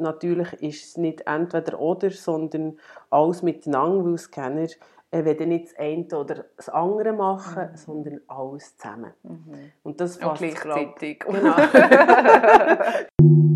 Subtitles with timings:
[0.00, 2.78] natürlich ist es nicht entweder oder, sondern
[3.10, 4.68] alles miteinander, weil Scanner
[5.10, 7.76] äh, werden nicht das eine oder das andere machen, mhm.
[7.76, 9.12] sondern alles zusammen.
[9.22, 9.72] Mhm.
[9.82, 11.20] Und das fasst gleichzeitig.
[11.20, 11.56] Genau.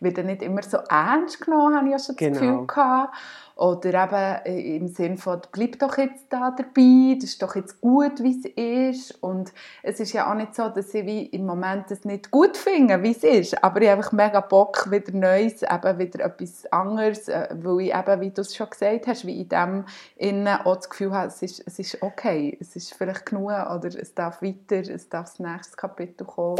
[0.00, 2.32] wird nicht immer so ernst genommen, habe ich ja schon genau.
[2.32, 3.14] das Gefühl gehabt.
[3.60, 7.78] Oder eben äh, im Sinne von, bleib doch jetzt da dabei, das ist doch jetzt
[7.82, 9.22] gut, wie es ist.
[9.22, 12.56] Und es ist ja auch nicht so, dass ich wie im Moment das nicht gut
[12.56, 13.62] finde, wie es ist.
[13.62, 17.94] Aber ich habe einfach mega Bock, wieder Neues, eben wieder etwas anderes, äh, weil ich
[17.94, 19.84] eben, wie du es schon gesagt hast, wie in dem
[20.16, 23.88] innen auch das Gefühl habe, es ist, es ist okay, es ist vielleicht genug oder
[23.88, 26.56] es darf weiter, es darf das nächste Kapitel kommen.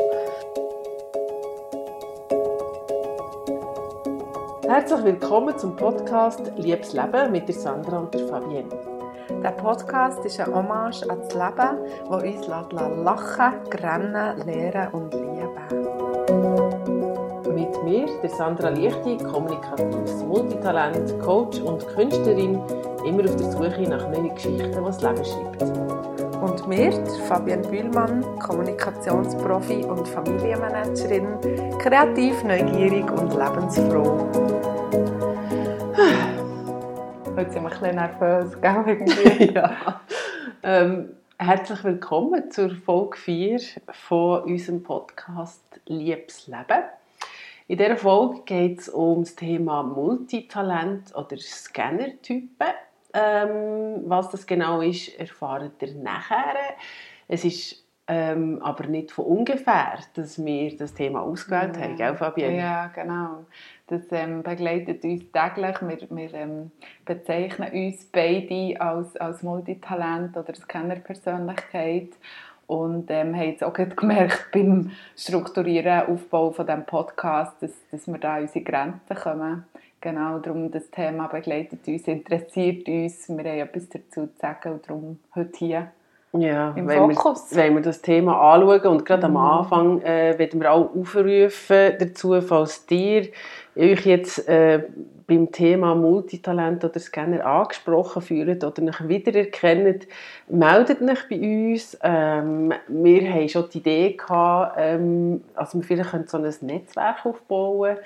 [4.70, 8.68] Herzlich willkommen zum Podcast Liebes Leben mit der Sandra und der Fabienne.
[9.42, 12.46] Der Podcast ist ein Hommage an das Leben, das uns
[13.02, 15.79] lachen, grennen, lehren und lieben.
[18.22, 22.60] Der Sandra Lichti, kommunikatives Multitalent, Coach und Künstlerin,
[23.06, 25.62] immer auf der Suche nach neuen Geschichten, die das Leben schreibt.
[26.42, 26.92] Und mir,
[27.26, 31.28] Fabienne Bühlmann, Kommunikationsprofi und Familienmanagerin,
[31.78, 34.28] kreativ, neugierig und lebensfroh.
[37.36, 39.52] Heute sind wir ein bisschen nervös, gell?
[39.54, 40.00] ja.
[40.62, 43.60] Ähm, herzlich willkommen zur Folge 4
[43.92, 46.84] von unserem Podcast Liebes Leben.
[47.70, 52.66] In dieser Folge geht es um das Thema Multitalent oder Scanner-Typen.
[53.14, 56.56] Ähm, was das genau ist, erfahrt ihr nachher.
[57.28, 61.82] Es ist ähm, aber nicht von ungefähr, dass wir das Thema ausgewählt ja.
[61.82, 62.58] haben, gell, Fabienne?
[62.58, 63.44] Ja, genau.
[63.86, 65.76] Das ähm, begleitet uns täglich.
[65.80, 66.72] Wir, wir ähm,
[67.04, 72.08] bezeichnen uns beide als, als Multitalent oder als Kennerpersönlichkeit
[72.70, 78.18] und ähm, haben jetzt auch gemerkt beim Strukturieren, Aufbau von diesem Podcast, dass, dass wir
[78.18, 79.64] da an unsere Grenzen kommen.
[80.00, 84.88] Genau, darum das Thema begleitet uns, interessiert uns, wir haben etwas dazu zu sagen und
[84.88, 85.88] darum heute hier
[86.32, 87.50] ja, im wenn Fokus.
[87.50, 89.36] Wir, wenn wir das Thema anschauen und gerade mhm.
[89.36, 93.30] am Anfang äh, werden wir auch aufrufen dazu, falls ihr
[93.76, 94.84] euch jetzt äh,
[95.30, 100.06] beim Thema Multitalent oder Scanner angesprochen fühlt oder euch wiedererkennt,
[100.48, 101.98] meldet euch bei uns.
[102.02, 107.96] Ähm, wir haben schon die Idee gehabt, ähm, also wir vielleicht so ein Netzwerk aufbauen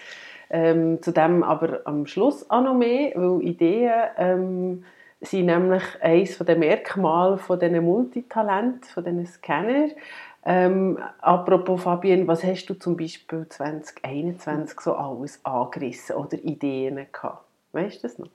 [0.51, 4.84] ähm, zu dem aber am Schluss auch noch mehr, weil Ideen ähm,
[5.21, 9.89] sind nämlich eines der Merkmale von diesen Multitalent, von diesen Scanner.
[10.47, 17.44] Ähm, apropos Fabienne, was hast du zum Beispiel 2021 so alles angerissen oder Ideen gehabt?
[17.72, 18.28] Weißt du das noch?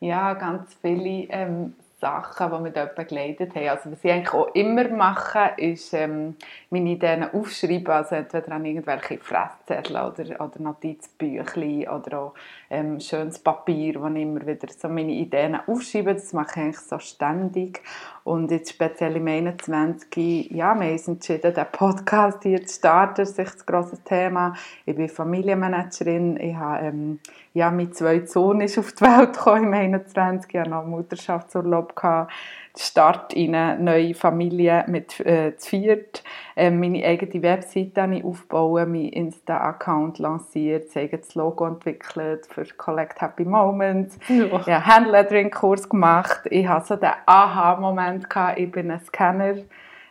[0.00, 3.68] Ja, ganz viele ähm, Sachen, die mich dort begleitet haben.
[3.68, 6.36] Also was ich eigentlich auch immer mache, ist ähm,
[6.70, 12.34] meine Ideen aufschreiben, also entweder an irgendwelche Fresszettel oder, oder Notizbüchlein oder auch
[12.70, 16.14] ähm, schönes Papier, wo ich immer wieder so meine Ideen aufschreibe.
[16.14, 17.82] Das mache ich eigentlich so ständig.
[18.24, 20.50] Und jetzt speziell im 21.
[20.52, 23.14] Ja, wir haben uns entschieden, den Podcast hier zu starten.
[23.16, 24.54] Das ist ein grosses Thema.
[24.84, 26.38] Ich bin Familienmanagerin.
[26.38, 27.18] Ich habe, ähm,
[27.54, 30.52] ja, mein zweiter Sohn ist auf die Welt gekommen im 21.
[30.52, 31.89] Ich hatte noch Mutterschaftsurlaub.
[31.94, 32.32] Gehabt.
[32.78, 36.22] Start in eine neue Familie mit äh, zu viert.
[36.54, 43.20] Ähm, meine eigene Webseite habe ich aufgebaut, meinen Insta-Account lanciert, das Logo entwickelt für Collect
[43.20, 44.18] Happy Moments.
[44.28, 44.44] Ja.
[44.44, 46.42] Ich habe Handlettering-Kurs gemacht.
[46.50, 49.56] Ich hatte so den Aha-Moment, ich bin ein Scanner.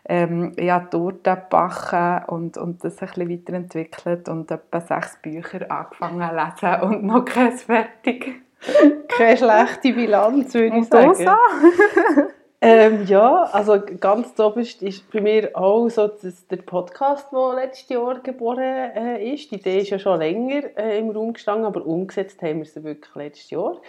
[0.05, 5.69] Ähm, ich habe Torten gebacken und, und das ein bisschen weiterentwickelt und etwa sechs Bücher
[5.69, 8.41] angefangen zu lesen und noch kein fertig.
[9.07, 11.25] Keine schlechte Bilanz, würde ich sagen.
[12.61, 17.87] Ähm, ja, also ganz oberst ist bei mir auch so dass der Podcast, der letztes
[17.87, 19.49] Jahr geboren äh, ist.
[19.51, 22.83] Die Idee ist ja schon länger äh, im Raum gestanden, aber umgesetzt haben wir sie
[22.83, 23.79] wirklich letztes Jahr.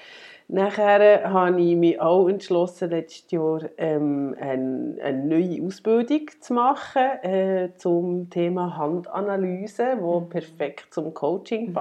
[0.47, 7.03] Nachher habe ich mich auch entschlossen, letztes Jahr ähm, eine, eine, neue Ausbildung zu machen
[7.23, 10.29] äh, zum Thema Handanalyse, wo mhm.
[10.29, 11.75] perfekt zum Coaching mhm.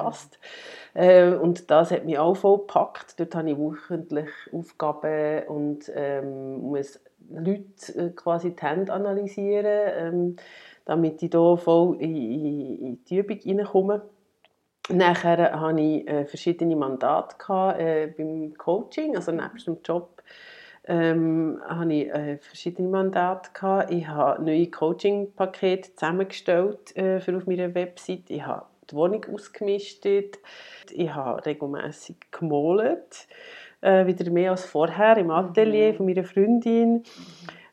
[0.94, 3.20] Äh, und das hat mich auch voll gepackt.
[3.20, 7.00] Dort habe ich wöchentlich Aufgaben und ähm, muss
[7.30, 10.36] Leute äh, quasi die Hände analysieren, ähm,
[10.86, 14.02] damit ich hier voll in, in, in die Übung reinkomme.
[14.92, 20.24] Nachher hatte ich äh, verschiedene Mandate gehabt, äh, beim Coaching, also neben dem Job
[20.86, 23.92] ähm, hatte ich äh, verschiedene Mandate gehabt.
[23.92, 28.30] Ich habe neue Coaching-Pakete zusammengestellt äh, für auf meiner Website.
[28.30, 30.40] Ich habe die Wohnung ausgemistet.
[30.92, 33.28] Ich habe regelmäßig gemalt,
[33.82, 35.98] äh, wieder mehr als vorher im Atelier mhm.
[35.98, 37.04] von meiner Freundin.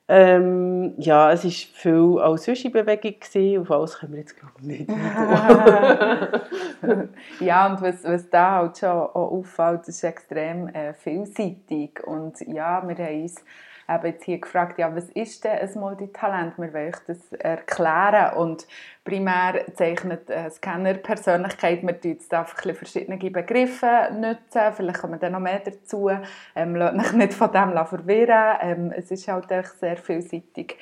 [0.09, 3.17] Ähm, ja, es war viel auch Sushi-Bewegung,
[3.61, 4.89] auf alles können wir jetzt glaube ich nicht
[7.41, 12.87] Ja, und was, was da halt schon auch auffällt, ist extrem äh, vielseitig und ja,
[12.87, 13.45] wir haben uns
[13.89, 16.59] eben jetzt hier gefragt, ja, was ist denn ein Multitalent?
[16.59, 18.67] Wir wollen euch das erklären und
[19.05, 25.41] primär zeichnet eine Scanner-Persönlichkeit, wir nutzen jetzt einfach verschiedene Begriffe nutzen, vielleicht kommen dann noch
[25.41, 26.11] mehr dazu,
[26.55, 30.77] ähm, lasst euch nicht von dem verwirren, ähm, es ist halt sehr vielseitig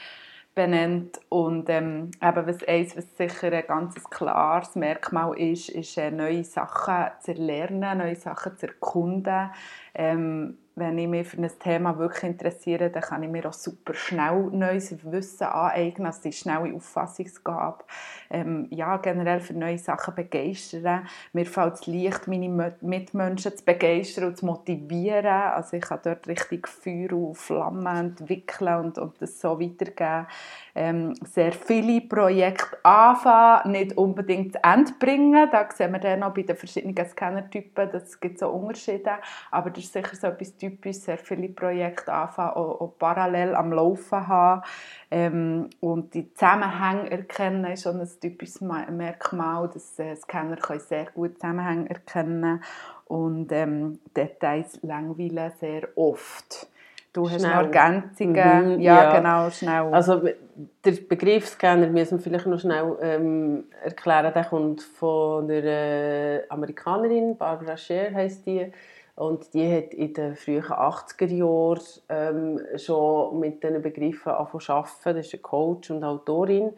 [0.55, 6.11] benennt und ähm, eben was eins, was sicher ein ganz klares Merkmal ist, ist äh,
[6.11, 9.51] neue Sachen zu lernen, neue Sachen zu erkunden,
[9.95, 13.95] ähm, wenn ich mich für ein Thema wirklich interessiere, dann kann ich mir auch super
[13.95, 17.85] schnell neues Wissen aneignen, also die schnelle Auffassungsgabe.
[18.31, 21.07] Ähm, ja, generell für neue Sachen begeistern.
[21.33, 25.27] Mir fällt es leicht, meine Mitmenschen zu begeistern und zu motivieren.
[25.27, 30.27] Also ich kann dort richtig Feuer und Flammen entwickeln und, und das so weitergeben.
[30.75, 35.49] Ähm, sehr viele Projekte anfangen, nicht unbedingt zu Ende bringen.
[35.53, 39.13] Da sehen wir dann auch bei den verschiedenen Scannertypen, das gibt so Unterschiede.
[39.53, 43.73] Aber das ist sicher so etwas typisch, sehr viele Projekte anfangen, auch, auch parallel am
[43.73, 44.63] Laufen haben.
[45.11, 51.07] Ähm, und die Zusammenhänge erkennen ist schon ein typisches Merkmal, dass äh, Scanner können sehr
[51.15, 52.63] gut Zusammenhänge erkennen
[53.07, 56.67] und ähm, Details langweilen sehr oft.
[57.13, 58.75] Du hast noch Ergänzungen.
[58.75, 59.95] Mhm, ja, ja, genau, schnell.
[59.95, 60.21] Also
[60.85, 64.33] der Begriff Scanner müssen wir vielleicht noch schnell ähm, erklären.
[64.35, 68.73] Der kommt von der äh, Amerikanerin, Barbara Scher heißt die.
[69.17, 74.73] Und die hat in den frühen 80er Jahren ähm, schon mit diesen Begriffen angefangen zu
[74.73, 75.17] arbeiten.
[75.19, 76.73] Das ist eine Coach und Autorin.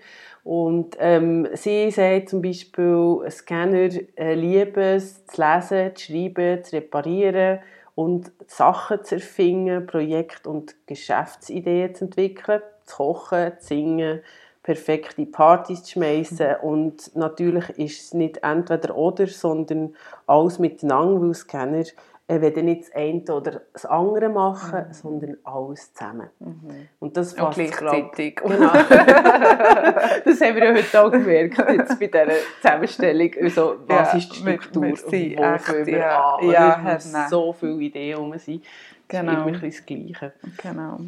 [0.44, 6.77] Und ähm, sie sagt zum Beispiel, Scanner äh, lieben es, zu lesen, zu schreiben, zu
[6.77, 7.61] reparieren
[7.94, 14.21] und Sachen zu erfinden, Projekte und Geschäftsideen zu entwickeln, zu kochen, zu singen,
[14.62, 16.69] perfekte Partys zu schmeißen mhm.
[16.69, 19.94] und natürlich ist es nicht entweder oder, sondern
[20.27, 21.85] alles miteinander, weil Scanner
[22.28, 24.93] wenn nicht das eine oder das andere machen, mhm.
[24.93, 26.28] sondern alles zusammen.
[26.40, 26.88] Mhm.
[26.99, 28.37] Und das fasst gleichzeitig.
[28.37, 28.73] Genau.
[28.73, 32.26] das haben wir ja heute auch gemerkt, jetzt bei dieser
[32.61, 33.31] Zusammenstellung.
[33.40, 36.50] Also, was ja, ist die Struktur wir, wir und wo fangen wir ja, an?
[36.50, 38.61] Ja, es müssen so viele Ideen herum sein.
[39.06, 39.50] Genau.
[39.50, 40.32] Das ist das Gleiche.
[40.62, 40.99] Genau.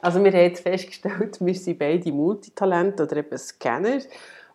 [0.00, 3.98] Also wir haben jetzt festgestellt, wir sind beide Multitalente oder eben Scanner.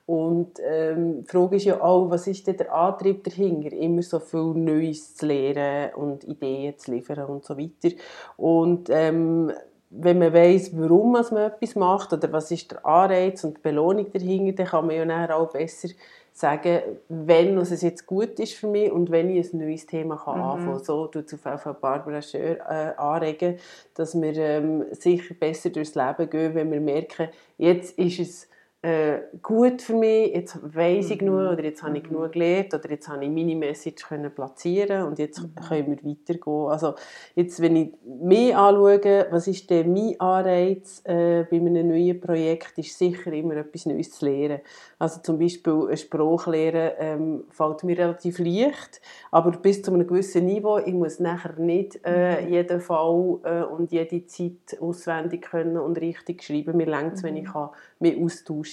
[0.10, 4.20] Und ähm, die Frage ist ja auch, was ist denn der Antrieb dahinter, immer so
[4.20, 7.96] viel Neues zu lernen und Ideen zu liefern und so weiter.
[8.36, 9.52] Und ähm,
[9.92, 14.12] wenn man weiß, warum man etwas macht oder was ist der Anreiz und die Belohnung
[14.12, 15.90] dahinter, dann kann man ja nachher auch besser
[16.32, 20.38] sagen, wenn es jetzt gut ist für mich und wenn ich ein neues Thema kann
[20.40, 20.44] mhm.
[20.44, 23.60] anfangen So tut es auf Barbara Schör äh, anregen,
[23.94, 27.28] dass wir ähm, sicher besser durchs Leben gehen, wenn wir merken,
[27.60, 28.49] jetzt ist es
[28.82, 31.26] äh, gut für mich, jetzt weiß ich mhm.
[31.26, 32.32] genug oder jetzt habe ich genug mhm.
[32.32, 35.54] gelernt oder jetzt habe ich meine Message können platzieren und jetzt mhm.
[35.56, 36.70] können wir weitergehen.
[36.70, 36.96] Also
[37.36, 42.78] jetzt, wenn ich mich anschaue, was ist denn mein Anreiz äh, bei einem neuen Projekt,
[42.78, 44.62] ist sicher immer etwas Neues zu lernen.
[44.98, 50.08] Also zum Beispiel eine Sprache lernen ähm, fällt mir relativ leicht, aber bis zu einem
[50.08, 55.78] gewissen Niveau, ich muss nachher nicht äh, jeden Fall äh, und jede Zeit auswendig können
[55.78, 56.78] und richtig schreiben.
[56.78, 58.69] Mir längt es, wenn ich kann mich austauschen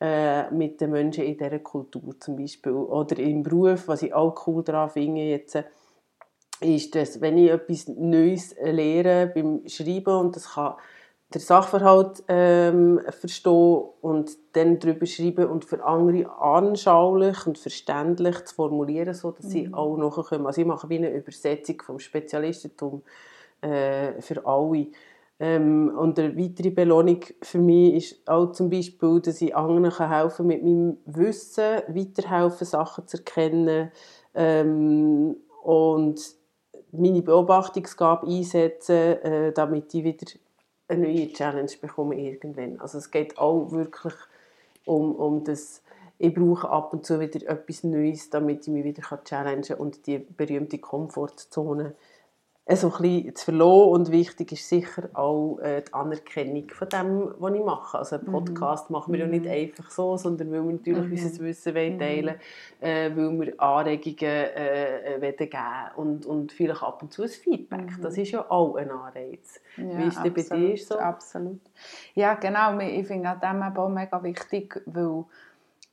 [0.00, 2.72] äh, mit den Menschen in dieser Kultur zum Beispiel.
[2.72, 5.58] Oder im Beruf, was ich auch cool daran finde jetzt,
[6.60, 10.74] ist, dass wenn ich etwas Neues lehre beim Schreiben und das kann
[11.32, 18.54] der Sachverhalt ähm, verstehen und dann darüber schreiben und für andere anschaulich und verständlich zu
[18.54, 19.50] formulieren, so dass mhm.
[19.50, 20.46] sie auch nachkommen.
[20.46, 23.02] Also ich mache wie eine Übersetzung vom Spezialistentum
[23.62, 24.86] äh, für alle.
[25.40, 30.10] Ähm, und eine weitere Belohnung für mich ist auch zum Beispiel, dass ich anderen kann
[30.10, 33.90] helfen mit meinem Wissen, weiterhelfen, Sachen zu erkennen
[34.34, 36.20] ähm, und
[36.92, 40.26] meine Beobachtungsgabe einsetzen, äh, damit ich wieder
[40.86, 42.78] eine neue Challenge bekomme irgendwann.
[42.80, 44.14] Also es geht auch wirklich
[44.86, 45.82] um, um das,
[46.18, 50.06] ich brauche ab und zu wieder etwas Neues, damit ich mich wieder challengen kann und
[50.06, 51.94] die berühmte Komfortzone
[52.66, 53.88] so ein bisschen zu verlassen.
[53.90, 57.98] Und wichtig ist sicher auch äh, die Anerkennung von dem, was ich mache.
[57.98, 58.32] Also einen mhm.
[58.32, 58.94] Podcast mhm.
[58.94, 59.50] machen wir ja nicht mhm.
[59.50, 61.12] einfach so, sondern weil wir natürlich mhm.
[61.12, 62.34] unser Wissen wollen teilen
[62.80, 62.86] mhm.
[62.86, 65.60] äh, weil wir Anregungen äh, äh wollen geben
[65.96, 67.98] und, und vielleicht ab und zu ein Feedback.
[67.98, 68.02] Mhm.
[68.02, 69.60] Das ist ja auch ein Anreiz.
[69.76, 70.98] Ja, Wie ist das bei dir so?
[70.98, 71.60] Absolut.
[72.14, 72.78] Ja, genau.
[72.78, 75.24] Ich finde auch dem auch mega wichtig, weil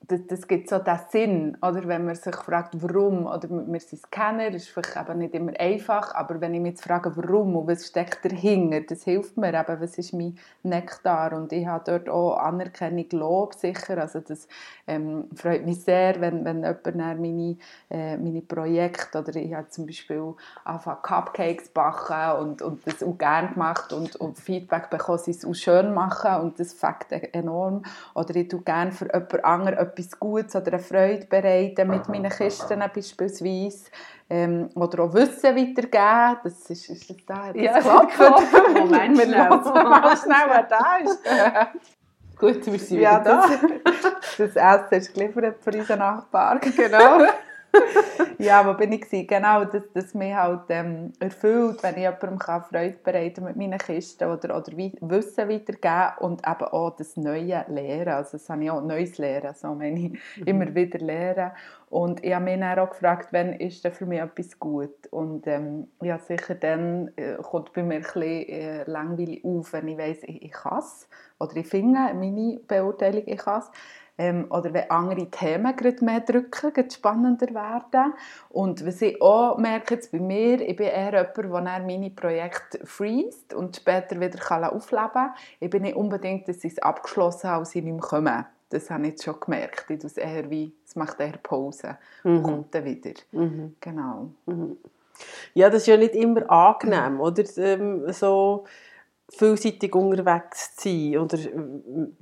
[0.07, 1.87] das, das gibt so den Sinn, oder?
[1.87, 6.15] Wenn man sich fragt, warum, oder wir sind das ist vielleicht eben nicht immer einfach,
[6.15, 9.79] aber wenn ich mich jetzt frage, warum und was steckt dahinter, das hilft mir eben,
[9.81, 11.33] was ist mein Nektar?
[11.33, 14.47] Und ich habe dort auch Anerkennung, Lob sicher, also das
[14.87, 17.57] ähm, freut mich sehr, wenn, wenn jemand meine,
[17.89, 20.33] äh, meine Projekte, oder ich habe zum Beispiel
[20.65, 25.45] angefangen Cupcakes backen und, und das auch gerne gemacht und, und Feedback bekommen, sie es
[25.45, 27.83] auch schön machen und das fängt enorm,
[28.15, 32.29] oder ich tue gerne für jemand anderen etwas Gutes oder eine Freude bereiten mit meinen
[32.29, 33.89] Kisten beispielsweise.
[34.29, 36.39] Ähm, oder auch Wissen weitergeben.
[36.43, 38.43] Das ist, ist das da, hat das ja, geklappt?
[38.73, 39.49] Moment, schnell.
[39.49, 41.19] mal schnell, wer da ist.
[42.39, 43.49] Gut, wir sind ja, wieder da.
[44.37, 46.59] Das, das Essen ist geliefert für unseren Nachbarn.
[46.61, 47.25] Genau.
[48.37, 49.27] ja, wo bin ich gewesen?
[49.27, 53.77] Genau, dass das mich halt ähm, erfüllt, wenn ich jemandem kann Freude bereiten mit meinen
[53.77, 58.09] Kisten oder, oder Wissen weitergeben und eben auch das Neue lernen.
[58.09, 60.43] Also das habe ich auch Neues lernen, so meine ich, mhm.
[60.45, 61.51] immer wieder lernen.
[61.89, 65.07] Und ich habe mich dann auch gefragt, wann ist denn für mich etwas gut?
[65.11, 69.89] Und ähm, ja, sicher dann äh, kommt bei mir ein bisschen äh, langweilig auf, wenn
[69.89, 71.07] ich weiss, ich, ich kann es.
[71.39, 73.71] Oder ich finde meine Beurteilung, ich kann es
[74.17, 78.13] ähm, oder wenn andere Themen gerade mehr drücken, gerade spannender werden.
[78.49, 82.85] Und was ich auch merke jetzt bei mir, ich bin eher jemand, der meine Projekte
[82.85, 85.33] freest und später wieder kann aufleben kann.
[85.59, 88.45] Ich bin nicht unbedingt, dass ich es abgeschlossen habe, als ich nicht mehr komme.
[88.69, 89.89] Das habe ich jetzt schon gemerkt.
[89.89, 92.43] Ich es eher wie, es macht eher Pause und mhm.
[92.43, 93.11] kommt dann wieder.
[93.31, 93.75] Mhm.
[93.79, 94.29] Genau.
[94.45, 94.77] Mhm.
[95.53, 97.43] Ja, das ist ja nicht immer angenehm, oder?
[97.57, 98.65] Ähm, so
[99.31, 101.17] vielseitig unterwegs zu sein.
[101.17, 101.37] Oder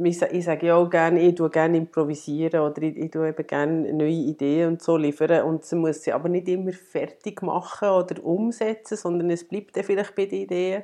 [0.04, 3.94] ich sage ja auch gerne, ich tue gerne improvisieren oder ich, ich tue eben gerne
[3.94, 8.24] neue Ideen und so liefern und sie muss sie aber nicht immer fertig machen oder
[8.24, 10.84] umsetzen, sondern es bleibt dann vielleicht bei den Ideen.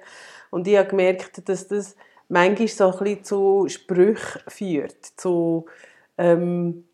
[0.49, 1.95] Und ich habe gemerkt, dass das
[2.27, 5.65] manchmal so ein bisschen zu Sprüchen führt, zu
[6.17, 6.85] ähm,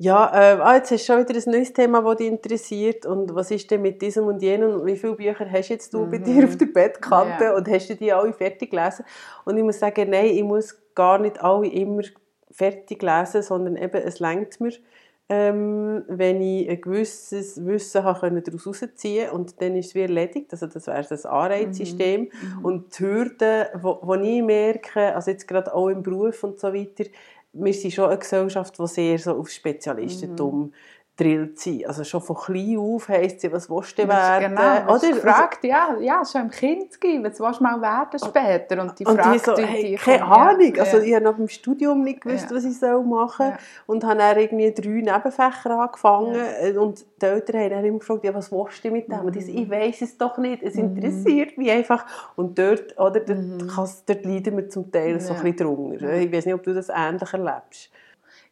[0.00, 3.04] ja, äh, ah, jetzt hast du schon wieder ein neues Thema, das dich interessiert.
[3.04, 4.74] Und was ist denn mit diesem und jenem?
[4.74, 6.10] Und wie viele Bücher hast jetzt du mhm.
[6.10, 7.44] bei dir auf der Bettkante?
[7.44, 7.56] Yeah.
[7.56, 9.04] Und hast du die alle fertig gelesen?
[9.44, 12.02] Und ich muss sagen, nein, ich muss gar nicht alle immer
[12.52, 14.72] fertig lesen, sondern eben, es längt mir,
[15.30, 20.00] ähm, wenn ich ein gewisses Wissen habe, können daraus herausziehen und dann ist es wie
[20.00, 20.52] erledigt.
[20.52, 22.22] Also das wäre das Anreizsystem.
[22.22, 22.58] Mhm.
[22.58, 22.64] mhm.
[22.64, 27.04] Und die Hürden, die ich merke, also jetzt gerade auch im Beruf und so weiter,
[27.60, 30.72] wir sind schon eine Gesellschaft, die sehr so auf Spezialistentum mhm
[31.18, 31.86] drillt sind.
[31.86, 34.54] Also schon von klein auf heisst sie, was willst du werden?
[34.54, 35.08] Genau, oder?
[35.08, 38.80] gefragt, ja, ja, schon im Kind geben, was willst du mal werden später?
[38.80, 40.82] Und die und Frage, die so, hey, die keine Ahnung, ja.
[40.82, 42.56] also ich habe nach dem Studium nicht gewusst, ja.
[42.56, 43.58] was ich soll machen soll ja.
[43.86, 46.80] und habe dann irgendwie drei Nebenfächer angefangen ja.
[46.80, 49.20] und die Eltern haben dann immer gefragt, ja, was willst du mit dem?
[49.20, 49.70] Und ich, so, ich mhm.
[49.70, 50.96] weiss es doch nicht, es mhm.
[50.96, 52.06] interessiert mich einfach
[52.36, 53.68] und dort, oder, dort, mhm.
[53.76, 56.12] dort leiden wir zum Teil so ein bisschen drunter.
[56.14, 57.90] Ich weiß nicht, ob du das ähnlich erlebst.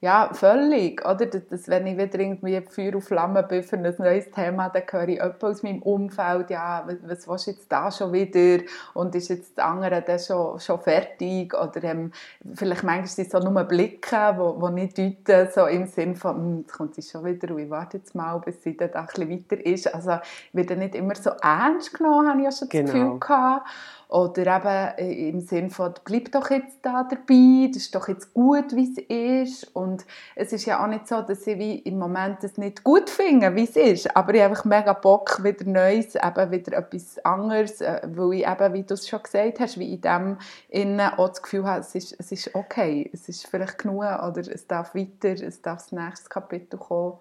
[0.01, 1.05] Ja, völlig.
[1.07, 1.27] Oder?
[1.27, 5.09] Das, wenn ich wieder irgendwie Feuer und Flamme bin für ein neues Thema, dann höre
[5.09, 8.63] ich jemanden aus meinem Umfeld, ja, was, was willst du jetzt da schon wieder?
[8.93, 11.55] Und ist jetzt das andere dann schon, schon fertig?
[11.55, 12.13] Oder ähm,
[12.55, 16.59] vielleicht manchmal sind es so nur Blicke, die nicht deuten, so im Sinn von, hm,
[16.61, 19.31] jetzt kommt sie schon wieder und ich warte jetzt mal, bis sie dann ein bisschen
[19.31, 19.95] weiter ist.
[19.95, 22.85] Also ich werde nicht immer so ernst genommen, habe ich ja schon genau.
[22.85, 23.67] das Gefühl gehabt.
[24.09, 28.33] Oder eben äh, im Sinne von, bleib doch jetzt da dabei, das ist doch jetzt
[28.33, 29.75] gut, wie es ist.
[29.75, 33.11] Und es ist ja auch nicht so, dass ich wie im Moment das nicht gut
[33.11, 34.17] finde, wie es ist.
[34.17, 38.47] Aber ich habe einfach mega Bock, wieder Neues, eben wieder etwas anderes, äh, weil ich
[38.47, 41.81] eben, wie du es schon gesagt hast, wie in dem innen auch das Gefühl habe,
[41.81, 45.83] es ist, es ist okay, es ist vielleicht genug oder es darf weiter, es darf
[45.83, 47.15] das nächste Kapitel kommen.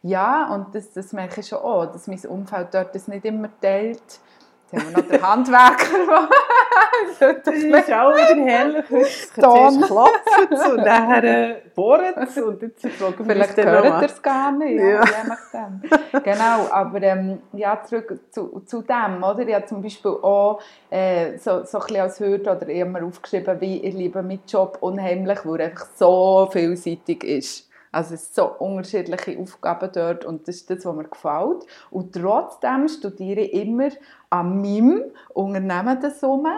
[0.00, 3.48] Ja, und das, das merke ich schon auch, dass mein Umfeld dort das nicht immer
[3.60, 4.20] teilt
[4.70, 6.28] Jetzt haben wir noch den Handwerker.
[7.44, 8.84] das ist auch wieder herrlich.
[8.90, 14.80] Es kann klopfen und dann bohren und jetzt fragen Vielleicht hört er es gar nicht,
[14.80, 15.02] ja.
[15.52, 19.40] ja genau, aber ähm, ja, zurück zu, zu dem, oder?
[19.40, 23.60] Ich habe zum Beispiel auch äh, so, so ein bisschen als Hürde oder immer aufgeschrieben,
[23.60, 27.70] wie ich liebe meinen Job unheimlich, weil er einfach so vielseitig ist.
[27.94, 31.64] Also es sind so unterschiedliche Aufgaben dort und das ist das, was mir gefällt.
[31.90, 33.88] Und trotzdem studiere ich immer
[34.30, 36.56] an meinem Unternehmen der Summe,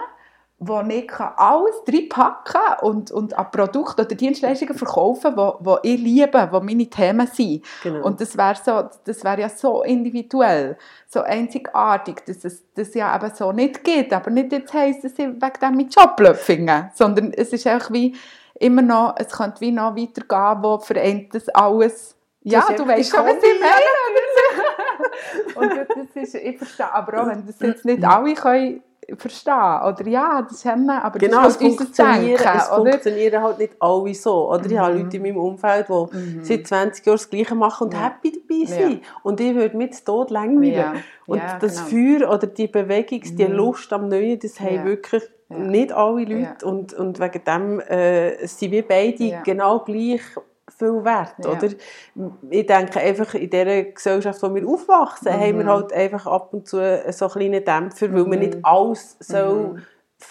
[0.59, 5.53] wo ich alles reinpacken und, und an Produkte oder Dienstleistungen verkaufen kann,
[5.83, 7.63] die ich liebe, die meine Themen sind.
[7.83, 8.03] Genau.
[8.03, 10.77] Und das wäre so, das wär ja so individuell,
[11.07, 14.11] so einzigartig, dass es das ja eben so nicht geht.
[14.11, 17.91] Aber nicht jetzt heisst, dass ich wegen dem meinen Job finde, sondern es ist einfach
[17.93, 18.15] wie
[18.59, 22.15] immer noch, es könnte wie noch weitergehen, wo vereint das alles.
[22.41, 23.59] Ja, du weißt schon, was ich
[25.55, 25.55] meine.
[25.55, 28.81] und das ist, ich verstehe aber auch, wenn das jetzt nicht alle können
[29.15, 29.53] verstehen.
[29.53, 32.91] Oder ja, das haben wir, aber genau, das ist halt funktionieren, Denken, es oder?
[32.91, 34.49] funktionieren halt nicht alle so.
[34.49, 34.63] Oder?
[34.63, 34.71] Mhm.
[34.71, 35.01] Ich habe mhm.
[35.01, 36.43] Leute in meinem Umfeld, die mhm.
[36.43, 38.03] seit 20 Jahren das Gleiche machen und ja.
[38.03, 38.93] happy dabei sind.
[38.93, 38.99] Ja.
[39.23, 40.73] Und ich würde mich tot langweilen.
[40.73, 40.93] Ja.
[41.25, 42.19] Und das genau.
[42.19, 43.53] Feuer oder die Bewegung, die mhm.
[43.53, 46.65] Lust am Neuen, das haben wirklich nicht alle Leute.
[46.65, 50.21] Und, und wegen dem äh, sind wir beide genau gleich
[50.77, 51.51] viel wert, ja.
[51.51, 51.69] oder?
[52.49, 55.39] Ich denke einfach, in dieser Gesellschaft, in der wir aufwachsen, mhm.
[55.39, 58.29] haben wir halt einfach ab und zu so kleine Dämpfer, weil mhm.
[58.29, 59.75] man nicht alles so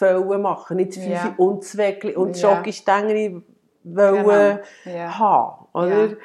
[0.01, 0.43] mhm.
[0.43, 1.35] machen nicht viel ja.
[1.39, 2.57] und Zweckli und ja.
[2.57, 3.43] Schokostängel
[3.83, 5.19] wollen genau.
[5.19, 6.07] haben, oder?
[6.09, 6.17] Ja.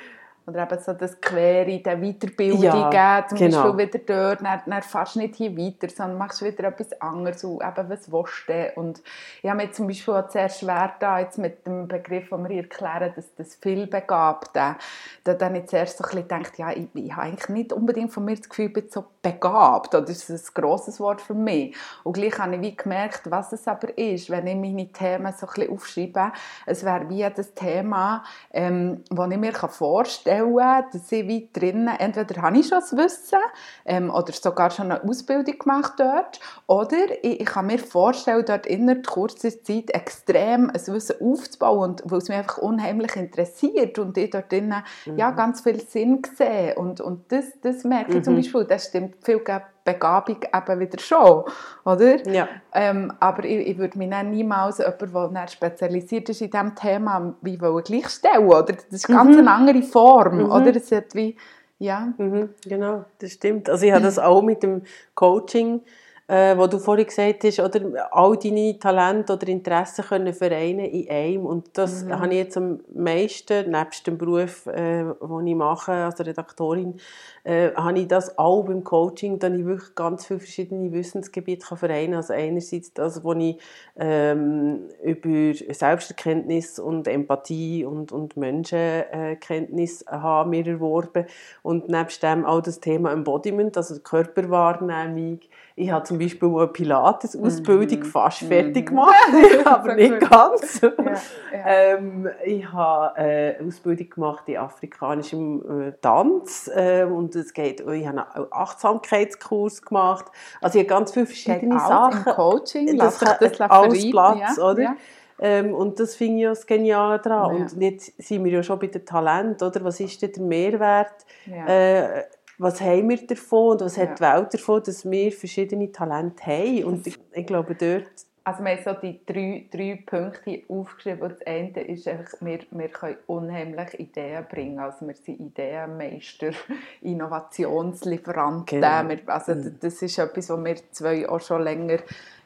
[0.52, 3.74] Oder eben so das Quere, die Weiterbildung ja, zum genau.
[3.74, 7.44] Beispiel wieder dort, dann, dann fährst du nicht hier weiter, sondern machst wieder etwas anderes
[7.44, 9.02] und eben, was willst du Und
[9.42, 12.58] ich habe mir zum Beispiel auch sehr schwer da, jetzt mit dem Begriff, den wir
[12.58, 14.76] erklären, dass das Vielbegabte,
[15.24, 18.12] da dann ich zuerst so ein bisschen gedacht, ja, ich, ich habe eigentlich nicht unbedingt
[18.12, 21.34] von mir das Gefühl, ich bin so begabt, oder das ist ein grosses Wort für
[21.34, 21.76] mich.
[22.04, 25.48] Und gleich habe ich wie gemerkt, was es aber ist, wenn ich meine Themen so
[25.48, 26.32] ein bisschen aufschreibe,
[26.66, 31.50] es wäre wie das Thema, ähm, das ich mir vorstellen kann, stellen, dass ich weit
[31.54, 33.40] drinnen, entweder habe ich schon das Wissen
[33.86, 38.66] ähm, oder sogar schon eine Ausbildung gemacht dort, oder ich, ich kann mir vorstellen, dort
[38.66, 44.18] innerhalb kurzer Zeit extrem ein Wissen aufzubauen, und, weil es mich einfach unheimlich interessiert und
[44.18, 45.18] ich dort drinnen mhm.
[45.18, 46.76] ja, ganz viel Sinn sehe.
[46.76, 48.24] Und, und das, das merke ich mhm.
[48.24, 49.40] zum Beispiel, das stimmt viel
[49.84, 51.44] Begabung eben wieder schon,
[51.86, 52.28] oder?
[52.28, 52.48] Ja.
[52.74, 57.34] Ähm, aber ich, ich würde mich dann niemals jemand, der spezialisiert ist in diesem Thema,
[57.42, 58.74] wie gleichstellen, oder?
[58.74, 59.48] Das ist ganz mhm.
[59.48, 60.52] eine andere Form, mhm.
[60.52, 60.76] oder?
[60.76, 61.36] Es hat wie,
[61.80, 62.14] ja.
[62.18, 63.70] Mhm, genau, das stimmt.
[63.70, 64.84] Also ich habe das auch mit dem
[65.16, 65.82] Coaching
[66.28, 71.10] äh, wo du vorhin gesagt hast, oder all deine Talente oder Interessen können vereinen in
[71.10, 71.46] einem.
[71.46, 72.20] Und das mhm.
[72.20, 76.96] habe ich jetzt am meisten, nebst dem Beruf, äh, den ich mache als Redaktorin,
[77.44, 81.78] äh, habe ich das auch beim Coaching, dass ich wirklich ganz viele verschiedene Wissensgebiete kann
[81.78, 82.18] vereinen kann.
[82.18, 83.58] Also einerseits das, was ich
[83.98, 91.26] ähm, über Selbsterkenntnis und Empathie und, und Menschenkenntnis habe mir erworben
[91.64, 95.40] und nebst dem auch das Thema Embodiment, also Körperwahrnehmung,
[95.82, 98.06] ich habe zum Beispiel eine Pilates-Ausbildung mhm.
[98.06, 98.96] fast fertig mhm.
[98.96, 99.16] gemacht,
[99.66, 100.82] aber nicht ganz.
[100.82, 101.66] Ja, ja.
[101.66, 108.08] Ähm, ich habe eine Ausbildung gemacht in afrikanischem äh, Tanz äh, und es geht, ich
[108.08, 110.26] habe einen Achtsamkeitskurs gemacht.
[110.62, 112.26] Also ich habe ganz viele verschiedene Sachen.
[112.26, 114.96] Im Coaching, das, das, das alles Platz, ja, oder?
[115.44, 117.56] Ähm, und das finde ich ja das Geniale daran.
[117.56, 119.84] Und jetzt sind wir ja schon bei den Talenten, oder?
[119.84, 121.26] Was ist denn der Mehrwert?
[121.48, 122.22] Äh,
[122.62, 124.04] was haben wir davon und was ja.
[124.04, 126.84] hat die Welt davon, dass wir verschiedene Talente haben.
[126.84, 128.12] Und ich, ich glaube, dort...
[128.44, 131.30] Also wir haben so die drei, drei Punkte aufgeschrieben.
[131.30, 134.80] Das eine ist einfach, wir, wir können unheimlich Ideen bringen.
[134.80, 136.52] Also wir sind Ideenmeister,
[137.02, 138.82] Innovationslieferanten.
[138.82, 139.16] Genau.
[139.28, 139.78] also mhm.
[139.80, 142.00] das ist etwas, was wir zwei auch schon länger,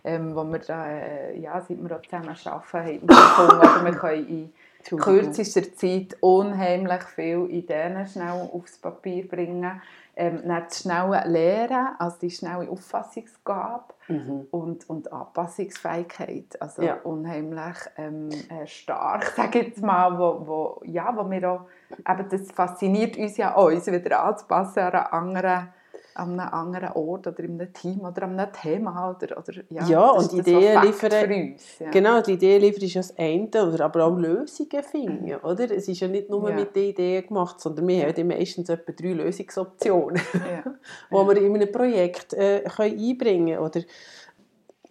[0.03, 4.27] ähm, wo wir da, äh, ja, seit wir auch zusammen arbeiten, haben wir wir können
[4.27, 4.53] in
[4.97, 9.81] kürzester Zeit unheimlich viele Ideen schnell aufs Papier bringen
[10.15, 14.47] ähm, schnelle Lernen, also die schnelle Auffassungsgabe mhm.
[14.51, 16.95] und, und Anpassungsfähigkeit, also ja.
[17.03, 22.29] unheimlich ähm, äh, stark, sage ich jetzt mal, wo, wo, ja, wo wir auch, eben
[22.29, 25.67] das fasziniert uns ja auch, uns wieder anzupassen an einer anderen
[26.15, 29.85] an einem anderen Ort oder in einem Team oder an einem Thema oder, oder ja,
[29.85, 31.91] ja und die Ideen liefern uns, ja.
[31.91, 35.39] genau die Ideen liefern ist das eine oder aber auch Lösungen finden mhm.
[35.43, 36.55] oder es ist ja nicht nur ja.
[36.55, 40.63] mit den Ideen gemacht sondern wir haben meistens etwa drei Lösungsoptionen ja.
[41.09, 43.81] wo wir in einem Projekt äh, können einbringen oder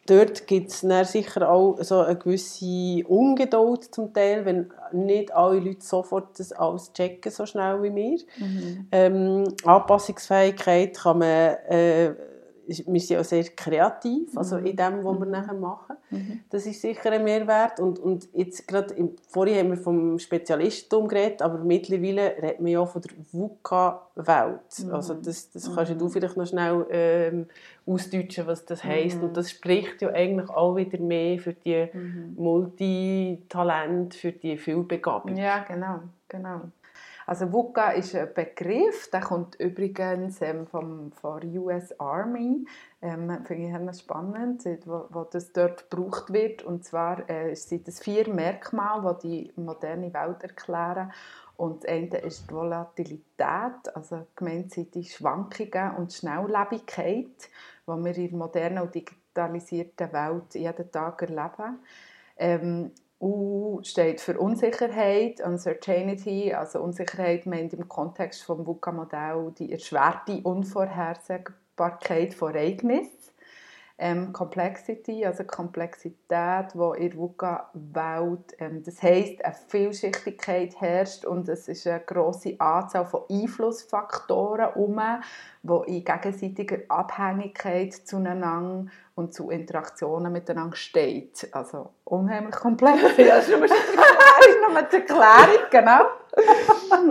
[0.07, 5.85] dort gibt es sicher auch so eine gewisse Ungeduld zum Teil, wenn nicht alle Leute
[5.85, 8.19] sofort das alles checken, so schnell wie wir.
[8.39, 8.89] Mhm.
[8.93, 12.15] Ähm, Anpassungsfähigkeit kann man äh,
[12.67, 15.31] wir sind auch sehr kreativ, also in dem, was wir mhm.
[15.31, 15.97] nachher machen.
[16.11, 16.41] Mhm.
[16.51, 17.81] Das ist sicher ein Mehrwert.
[17.81, 18.95] Und, und jetzt gerade,
[19.29, 24.85] vorhin haben wir vom Spezialistentum geredet, aber mittlerweile redet man ja von der VUCA-Welt.
[24.85, 24.95] Mhm.
[24.95, 27.47] Also das, das kannst du vielleicht noch schnell ähm,
[27.87, 29.23] ausdeutschen, was das heisst.
[29.23, 31.89] Und das spricht ja eigentlich auch wieder mehr für die
[32.37, 35.37] Multitalent, für die Vielbegabung.
[35.37, 36.61] Ja, genau, genau.
[37.27, 42.67] Also VUCA ist ein Begriff, der kommt übrigens ähm, von der US Army.
[43.01, 46.63] Ähm, Finde ich spannend, wo, wo das dort gebraucht wird.
[46.63, 51.13] Und zwar äh, sind es vier Merkmale, die die moderne Welt erklären.
[51.57, 57.49] Und das eine ist die Volatilität, also gemeint sind die Schwankungen und Schnelllebigkeit,
[57.87, 61.79] die wir in der modernen und digitalisierten Welt jeden Tag erleben.
[62.37, 70.41] Ähm, U steht für Unsicherheit, Uncertainty, also Unsicherheit meint im Kontext vom VUCA-Modell die erschwerte
[70.43, 73.25] Unvorhersehbarkeit von Ereignissen.
[73.97, 81.49] ähm, Complexity, also Komplexität, die in der VUCA-Welt, ähm, das heisst, eine Vielschichtigkeit herrscht und
[81.49, 85.01] es ist eine grosse Anzahl von Einflussfaktoren um,
[85.63, 91.49] die in gegenseitiger Abhängigkeit zueinander und zu Interaktionen miteinander steht.
[91.53, 93.01] Also unheimlich komplex.
[93.17, 96.05] ja, das ist nur die Erklärung, genau.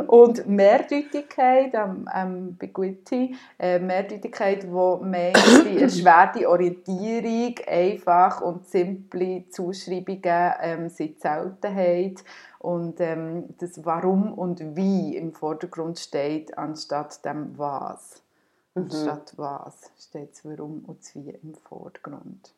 [0.07, 9.45] und Mehrdeutigkeit, ähm, ähm, Biguity, äh, Mehrdeutigkeit, wo meint die erschwerte Orientierung, einfach und simple
[9.49, 12.23] Zuschreibungen ähm, sind Seltenheit
[12.59, 18.23] und ähm, das Warum und Wie im Vordergrund steht, anstatt dem Was.
[18.75, 18.83] Mhm.
[18.83, 22.53] Anstatt Was steht das Warum und das Wie im Vordergrund.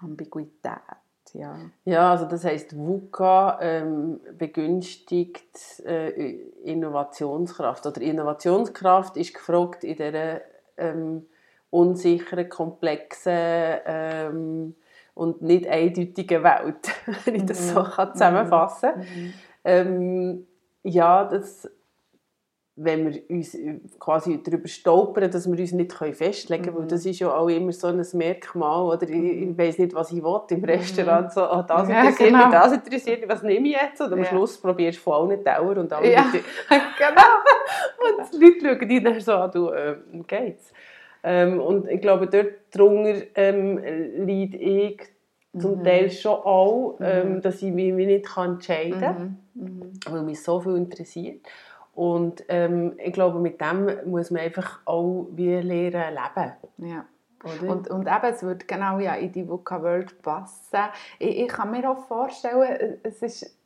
[0.00, 0.80] Ambiguität
[1.34, 1.56] ja.
[1.84, 10.42] Ja, also das heißt, VUCA ähm, begünstigt äh, Innovationskraft oder Innovationskraft ist gefragt in dieser
[10.76, 11.26] ähm,
[11.70, 14.74] unsicheren, komplexen ähm,
[15.14, 16.92] und nicht eindeutigen Welt,
[17.24, 17.86] wenn ich das so mhm.
[17.86, 19.00] kann zusammenfassen kann.
[19.00, 19.34] Mhm.
[19.64, 20.46] Ähm,
[20.84, 21.68] ja, das
[22.76, 23.56] wenn wir uns
[24.00, 26.80] quasi darüber stolpern, dass wir uns nicht festlegen können, mhm.
[26.80, 29.58] weil das ist ja auch immer so ein Merkmal, oder ich, ich mhm.
[29.58, 30.64] weiß nicht, was ich will im mhm.
[30.64, 32.46] Restaurant, so, oh, das ja, interessiert genau.
[32.46, 34.00] mich, das interessiert mich, was nehme ich jetzt?
[34.00, 34.24] Und am ja.
[34.24, 36.24] Schluss probierst du von allen Dauer und alle ja.
[36.68, 37.22] Genau.
[38.18, 40.72] und die Leute schauen dich dann so an, du, äh, geht's?
[41.22, 45.00] Ähm, und ich glaube, dort drunter ähm, leide ich
[45.58, 45.84] zum mhm.
[45.84, 49.92] Teil schon auch, ähm, dass ich mich nicht entscheiden kann, mhm.
[50.06, 51.46] weil mich so viel interessiert.
[51.94, 56.52] Und ähm, ich glaube, mit dem muss man einfach auch wie lernen leben.
[56.78, 57.04] Ja.
[57.68, 60.78] Und, und eben, es würde genau ja in die VUCA World passen.
[61.18, 63.58] Ich, ich kann mir auch vorstellen, es ist,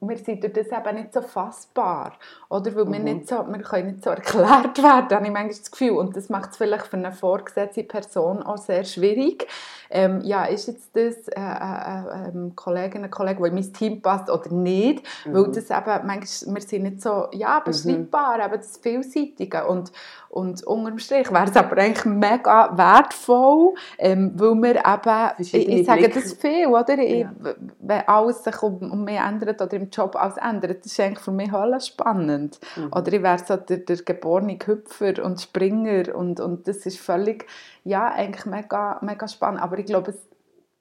[0.00, 2.12] wir sind durch das eben nicht so fassbar.
[2.48, 2.74] Oder?
[2.74, 2.92] Weil mhm.
[2.92, 5.92] wir, nicht so, wir können nicht so erklärt werden, habe ich manchmal das Gefühl.
[5.92, 9.46] Und das macht es vielleicht für eine vorgesetzte Person auch sehr schwierig.
[9.92, 14.00] Ähm, ja, ist jetzt das äh, äh, äh, Kollegin, ein Kollege, der in mein Team
[14.00, 15.02] passt oder nicht?
[15.26, 15.34] Mhm.
[15.34, 18.44] Weil das eben, manchmal, wir sind nicht so ja, beschreibbar, mhm.
[18.44, 19.66] eben das Vielseitige.
[19.66, 19.90] Und,
[20.28, 25.86] und unterm Strich wäre es aber eigentlich mega wertvoll, ähm, weil wir eben, ich, ich
[25.86, 26.96] sage das viel, oder?
[26.98, 27.32] Ich, ja.
[27.80, 31.24] Wenn alles sich um, um mich ändert oder im Job alles ändert, das ist eigentlich
[31.24, 32.60] für mich alles spannend.
[32.76, 32.92] Mhm.
[32.92, 37.46] Oder ich wäre so der, der geborene Hüpfer und Springer und, und das ist völlig,
[37.84, 39.62] ja, eigentlich mega, mega spannend.
[39.62, 40.30] Aber ich glaube, es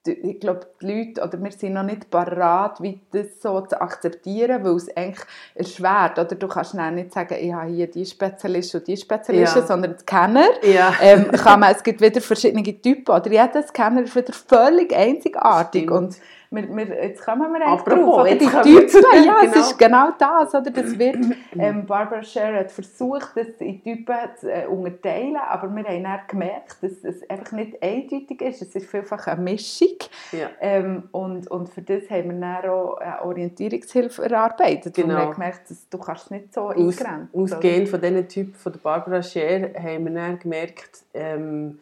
[0.08, 4.64] ich glaube, die Leute, oder wir sind noch nicht parat, wie das so zu akzeptieren,
[4.64, 8.88] weil es eigentlich erschwert, oder du kannst nicht sagen, ich habe hier die Spezialisten und
[8.88, 9.66] die Spezialisten, ja.
[9.66, 10.94] sondern die Scanner, ja.
[11.02, 15.84] ähm, kann man, es gibt wieder verschiedene Typen, oder jeder Scanner ist wieder völlig einzigartig
[15.84, 15.92] Stimmt.
[15.92, 16.16] und
[16.52, 18.64] wir, wir, jetzt kommen wir eigentlich Apropos, drauf.
[18.64, 19.44] Die Typen, ja, genau.
[19.44, 20.56] es ist genau das.
[20.56, 20.72] Oder?
[20.72, 21.18] das wird,
[21.58, 26.20] ähm, Barbara Scher hat versucht, das in Typen zu äh, unterteilen, aber wir haben dann
[26.28, 28.64] gemerkt, dass es einfach nicht eindeutig ist.
[28.64, 29.98] Es ist vielfach eine Mischung.
[30.32, 30.50] Ja.
[30.60, 34.96] Ähm, und, und für das haben wir dann auch eine Orientierungshilfe erarbeitet.
[34.96, 35.08] Genau.
[35.08, 37.30] Und wir haben gemerkt, dass du kannst nicht so Aus, eingrenzen.
[37.34, 41.80] Ausgehend von diesen Typen von der Barbara Scher haben wir dann gemerkt, ähm,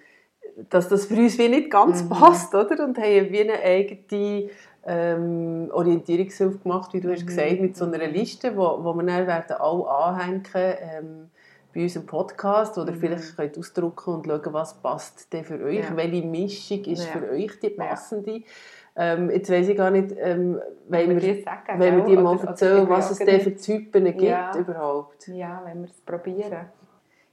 [0.69, 2.09] dass das für uns wie nicht ganz mhm.
[2.09, 2.83] passt, oder?
[2.83, 4.49] Und haben wie eine eigene
[4.85, 7.13] ähm, Orientierungshilfe gemacht, wie du mhm.
[7.13, 8.13] hast gesagt, mit so einer mhm.
[8.13, 11.29] Liste, wo, wo wir dann werden alle anhängen ähm,
[11.73, 12.97] bei unserem Podcast oder mhm.
[12.97, 15.95] vielleicht könnt ausdrucken und schauen, was passt denn für euch, ja.
[15.95, 17.11] welche Mischung ist ja.
[17.11, 18.37] für euch die passende.
[18.37, 18.43] Ja.
[18.99, 22.39] Ähm, jetzt weiß ich gar nicht, ähm, wenn wir, wir, sagen, wenn wir dir mal
[22.39, 25.27] erzählen, was es denn für Typen gibt überhaupt.
[25.27, 26.65] Ja, wenn wir es probieren.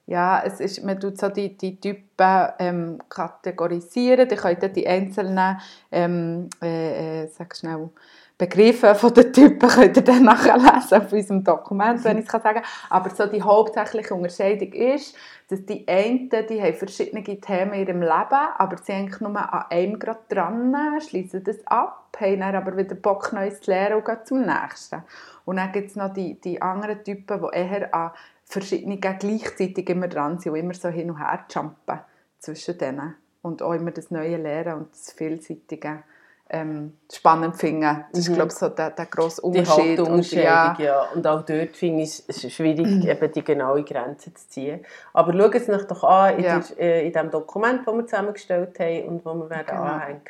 [0.06, 4.28] Ja, es ist, man tut so die, die Typen ähm, kategorisieren.
[4.28, 5.58] Die könnt die einzelnen,
[5.90, 7.88] ähm, äh, äh, sag schnell,
[8.36, 12.42] Begriffe von den Typen könnt ihr dann nachlesen auf unserem Dokument, wenn ich es sagen
[12.42, 12.64] kann.
[12.90, 15.14] Aber so die hauptsächliche Unterscheidung ist,
[15.48, 19.36] dass die einen, die haben verschiedene Themen in ihrem Leben, aber sie sind eigentlich nur
[19.36, 23.98] an einem gerade dran, schließen das ab, haben dann aber wieder Bock, Neues zu lernen
[23.98, 25.02] und gehen zum nächsten.
[25.44, 28.10] Und dann gibt es noch die, die anderen Typen, die eher an
[28.44, 32.00] verschiedene gleichzeitig immer dran sind und immer so hin und her jumpen
[32.38, 33.14] zwischen denen.
[33.42, 36.02] Und auch immer das neue Lernen und das Vielseitige
[36.50, 38.04] ähm, spannend finden.
[38.12, 38.32] Das mhm.
[38.32, 39.98] ist, glaube ich, so der, der grosse Unterschied.
[39.98, 40.76] Die und, ja.
[40.78, 41.08] ja.
[41.14, 43.02] Und auch dort finde ich es schwierig, mhm.
[43.08, 44.84] eben die genaue Grenze zu ziehen.
[45.12, 46.60] Aber schauen Sie sich doch an in, ja.
[46.60, 49.82] der, äh, in dem Dokument, das wir zusammengestellt haben und das wir werden genau.
[49.82, 50.20] anhängen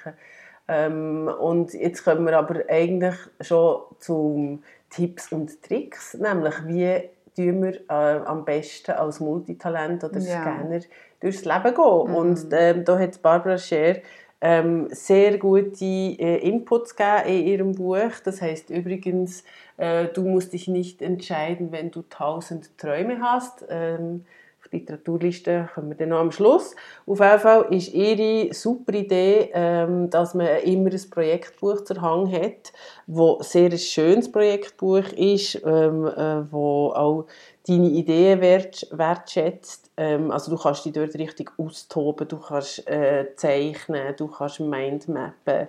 [0.68, 7.62] ähm, Und jetzt kommen wir aber eigentlich schon zu Tipps und Tricks, nämlich wie tun
[7.62, 10.42] wir äh, am besten als Multitalent oder ja.
[10.42, 10.80] Scanner
[11.20, 12.08] durchs Leben gehen.
[12.08, 12.14] Mhm.
[12.14, 13.96] Und ähm, da hat Barbara Scher
[14.40, 18.12] ähm, sehr gute äh, Inputs gegeben in ihrem Buch.
[18.24, 19.42] Das heißt übrigens,
[19.78, 23.64] äh, du musst dich nicht entscheiden, wenn du tausend Träume hast.
[23.70, 24.26] Ähm,
[24.74, 26.74] Literaturliste kommen wir dann noch am Schluss.
[27.06, 32.32] Auf jeden Fall ist ihre super Idee, ähm, dass man immer ein Projektbuch zur Hand
[32.32, 32.72] hat,
[33.06, 37.26] wo sehr ein schönes Projektbuch ist, ähm, äh, wo auch
[37.66, 39.90] deine Ideen wert, wertschätzt.
[39.96, 45.68] Ähm, also du kannst dich dort richtig austoben, du kannst äh, zeichnen, du kannst Mindmappen.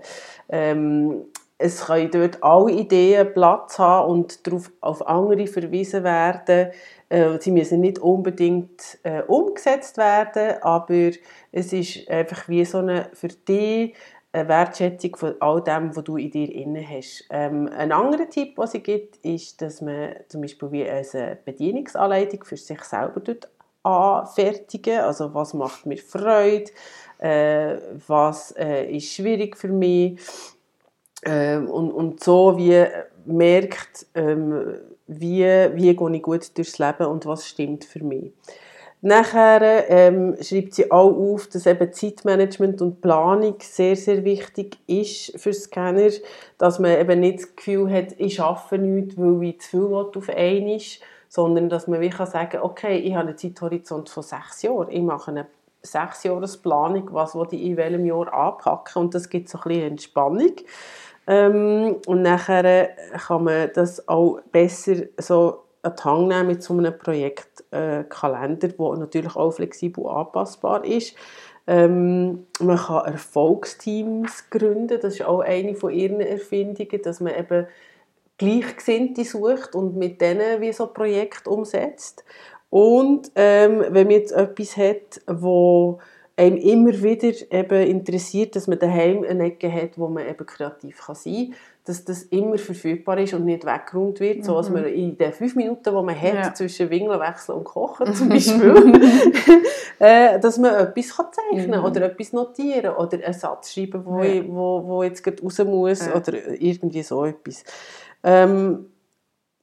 [0.50, 1.26] Ähm,
[1.58, 6.72] es können dort alle Ideen Platz haben und darauf auf andere verwiesen werden.
[7.10, 11.12] Äh, sie müssen nicht unbedingt äh, umgesetzt werden, aber
[11.52, 13.96] es ist einfach wie so eine für dich
[14.34, 17.26] eine Wertschätzung von all dem, was du in dir inne hast.
[17.30, 22.44] Ähm, ein anderer Tipp, was es gibt, ist, dass man zum Beispiel wie eine Bedienungsanleitung
[22.44, 23.22] für sich selber
[23.84, 25.00] anfertigen.
[25.00, 26.70] Also was macht mir Freude,
[27.20, 30.20] äh, was äh, ist schwierig für mich
[31.26, 32.86] ähm, und, und so wie
[33.26, 34.76] merkt, ähm,
[35.08, 38.32] wie, wie gehe ich gut durchs Leben und was stimmt für mich.
[39.02, 45.40] Nachher ähm, schreibt sie auch auf, dass eben Zeitmanagement und Planung sehr, sehr wichtig ist
[45.40, 46.10] für Scanner,
[46.58, 50.30] dass man eben nicht das Gefühl hat, ich arbeite nichts, weil ich zu viel auf
[50.30, 50.80] einmal
[51.28, 55.02] sondern dass man wie kann sagen okay, ich habe einen Zeithorizont von sechs Jahren, ich
[55.02, 55.48] mache eine
[55.82, 56.24] sechs
[56.64, 60.56] Planung, was ich in welchem Jahr anpacken und das gibt so ein bisschen Entspannung.
[61.28, 62.90] Ähm, und nachher
[63.28, 68.74] kann man das auch besser so an die Hand nehmen mit so einem Projektkalender, äh,
[68.74, 71.16] der natürlich auch flexibel anpassbar ist.
[71.68, 77.68] Ähm, man kann Erfolgsteams gründen, das ist auch eine von ihren Erfindungen, dass man eben
[78.38, 82.24] Gleichgesinnte sucht und mit denen wie so ein Projekt umsetzt.
[82.70, 86.00] Und ähm, wenn man jetzt etwas hat, wo
[86.38, 91.06] einem immer wieder eben interessiert, dass man daheim eine Ecke hat, wo man eben kreativ
[91.06, 94.44] kann sein kann, dass das immer verfügbar ist und nicht weggeräumt wird, mhm.
[94.44, 94.76] so dass mhm.
[94.76, 96.54] man in den fünf Minuten, die man hat, ja.
[96.54, 99.00] zwischen Wingeln wechseln und Kochen zum Beispiel,
[100.00, 101.86] äh, dass man etwas kann zeichnen mhm.
[101.86, 104.26] oder etwas notieren oder einen Satz schreiben, wo, ja.
[104.26, 106.16] ich, wo, wo jetzt gerade raus muss ja.
[106.16, 107.64] oder irgendwie so etwas.
[108.24, 108.88] Ähm,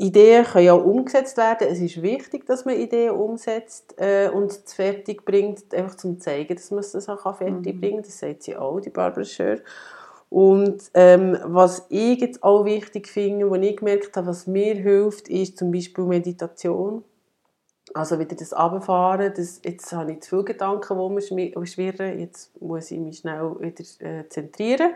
[0.02, 1.68] Ideen können ja umgesetzt werden.
[1.70, 6.56] Es ist wichtig, dass man Ideen umsetzt äh, und es fertig bringt, einfach zum zeigen,
[6.56, 7.80] dass man es auch fertig mhm.
[7.80, 8.02] kann.
[8.02, 9.58] Das sagt sie auch, die Barbara Schör.
[10.28, 15.28] Und ähm, was ich jetzt auch wichtig finde, was ich gemerkt habe, was mir hilft,
[15.28, 17.04] ist zum Beispiel Meditation.
[17.94, 22.60] Also wieder das Abfahren, das, jetzt habe ich zu viele Gedanken, die mir schwirren, jetzt
[22.60, 24.92] muss ich mich schnell wieder äh, zentrieren.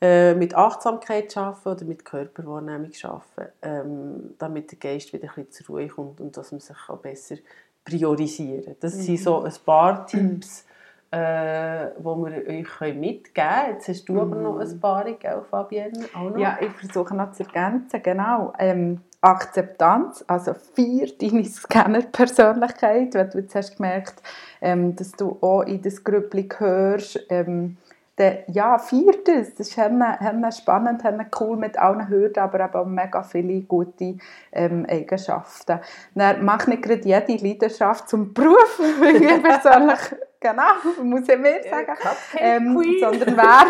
[0.00, 5.66] Äh, mit Achtsamkeit arbeiten oder mit Körperwahrnehmung arbeiten, ähm, damit der Geist wieder ein bisschen
[5.66, 7.36] zur Ruhe kommt und dass man sich auch besser
[7.84, 8.76] priorisieren kann.
[8.80, 9.02] Das mhm.
[9.02, 10.64] sind so ein paar Tipps,
[11.10, 13.72] äh, wo wir euch mitgeben können.
[13.72, 14.20] Jetzt hast du mhm.
[14.20, 14.80] aber noch ein mhm.
[14.80, 16.04] paar, gell, Fabienne?
[16.14, 16.38] Auch noch?
[16.38, 18.52] Ja, ich versuche noch zu ergänzen, genau.
[18.58, 24.22] Ähm, Akzeptanz, also vier deine Scanner-Persönlichkeit, weil du jetzt hast gemerkt,
[24.62, 27.76] ähm, dass du auch in das Grüppli gehörst, ähm,
[28.16, 29.54] dann, ja, vier das.
[29.54, 34.16] Das ist haben spannend, haben cool mit allen Hürden, aber eben auch mega viele gute
[34.52, 35.80] ähm, Eigenschaften.
[36.14, 39.98] Dann mach nicht gerade jede Leidenschaft zum Beruf, wie ich persönlich
[40.40, 40.72] Genau,
[41.02, 41.96] muss ich mir sagen.
[42.38, 43.66] Ähm, sondern wer,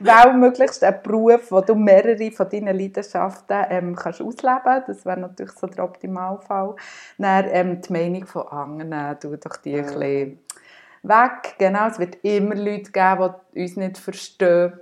[0.00, 4.88] wer möglichst einen Beruf, wo du mehrere von deinen Leidenschaften ähm, kannst ausleben kannst.
[4.88, 6.76] Das wäre natürlich so der Optimalfall.
[7.18, 9.78] Dann ähm, die Meinung von anderen, du doch die ja.
[9.78, 10.38] ein bisschen
[11.02, 11.54] weg.
[11.58, 14.80] Genau, es wird immer Leute geben, die uns nicht verstehen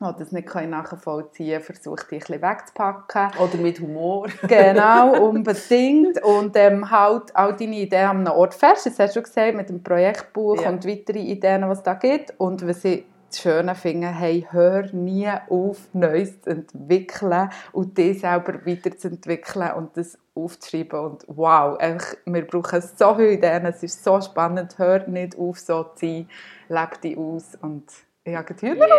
[0.00, 3.30] die das nicht nachvollziehen können, versuche die ein bisschen wegzupacken.
[3.38, 4.28] Oder mit Humor.
[4.48, 6.22] genau, unbedingt.
[6.22, 8.86] Und ähm, halt all deine Ideen an einem Ort fest.
[8.86, 10.70] Das hast du gesagt, mit dem Projektbuch ja.
[10.70, 12.32] und weitere Ideen, was es da gibt.
[12.38, 18.20] Und was ich das Schöne finde, hey, hör nie auf, Neues zu entwickeln und dich
[18.20, 20.98] selber weiterzuentwickeln und das aufzuschreiben.
[20.98, 25.58] Und wow, einfach, wir brauchen so viele Ideen, es ist so spannend, hör nicht auf,
[25.60, 26.28] so zu sein,
[26.68, 27.84] lebe dich aus und
[28.26, 28.80] ja, natürlich.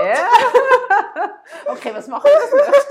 [1.14, 1.32] Yeah.
[1.68, 2.88] okay, was machen wir jetzt?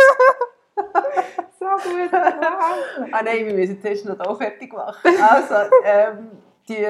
[1.58, 3.12] so gut.
[3.12, 5.22] Ah nein, wir müssen zuerst noch hier fertig machen.
[5.22, 6.30] Also, ähm,
[6.68, 6.86] die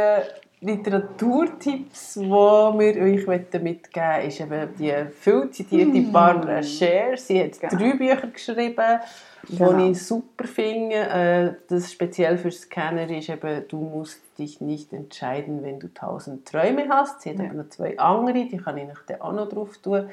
[0.60, 6.12] Literaturtipps, die wir euch mitgeben wollen, ist eben die viel zitierte mm.
[6.12, 7.16] Barbara Scher.
[7.16, 7.76] Sie hat genau.
[7.76, 9.00] drei Bücher geschrieben,
[9.48, 9.72] genau.
[9.72, 10.96] die ich super finde.
[10.96, 16.46] Äh, das speziell für Scanner ist eben, du musst dich nicht entscheiden, wenn du tausend
[16.46, 17.22] Träume hast.
[17.22, 17.46] Sie hat ja.
[17.46, 20.08] aber noch zwei andere, die kann ich euch auch noch drauf tun.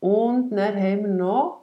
[0.00, 1.60] Und dann haben wir noch,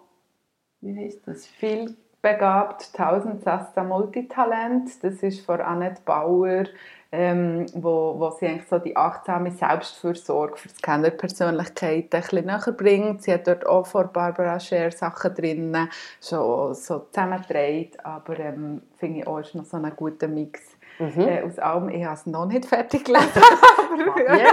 [0.81, 1.45] wie heißt das?
[1.45, 5.03] Viel begabt, Tausendsassa Multitalent.
[5.03, 6.65] Das ist von Annette Bauer
[7.11, 13.23] ähm, wo, wo sie eigentlich so die achtsame Selbstfürsorge für Scanner-Persönlichkeit ein bisschen näher bringt.
[13.23, 15.89] Sie hat dort auch vor Barbara Scher Sachen drin,
[16.21, 20.61] schon so zusammengetragen, aber ähm, finde ich auch ist noch so ein guter Mix
[21.01, 21.21] Mhm.
[21.27, 23.29] Äh, aus allem, ich habe es noch nicht fertig gelesen,
[23.77, 24.51] aber ja.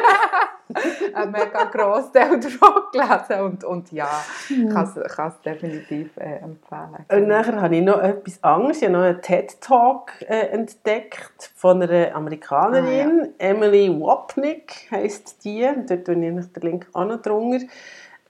[1.14, 4.08] ein mega grosser Teil davon gelesen und, und ja,
[4.48, 7.04] ich kann es definitiv äh, empfehlen.
[7.10, 11.82] Und nachher habe ich noch etwas anderes, ich habe noch einen TED-Talk äh, entdeckt von
[11.82, 13.50] einer Amerikanerin, ah, ja.
[13.50, 17.66] Emily Wapnick heisst die, dort tue ich den Link auch noch drunter.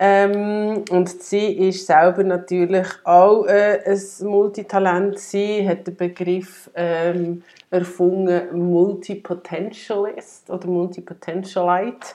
[0.00, 5.18] Ähm, und sie ist selber natürlich auch äh, ein Multitalent.
[5.18, 12.08] Sie hat den Begriff ähm, erfunden Multipotentialist oder Multipotentialite.